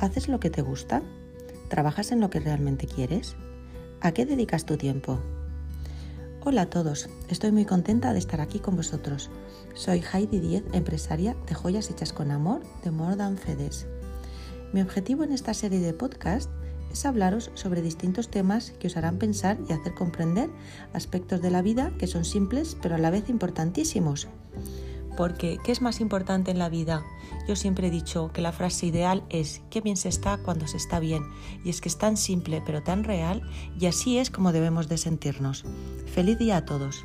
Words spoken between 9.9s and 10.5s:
Heidi